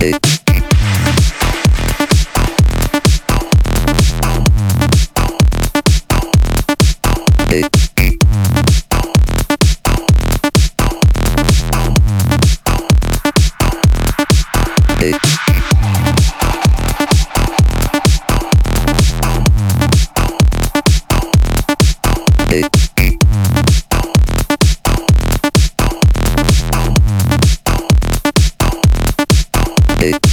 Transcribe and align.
Hey. 0.00 0.40
it. 30.02 30.29